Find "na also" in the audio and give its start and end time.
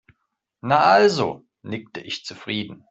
0.63-1.45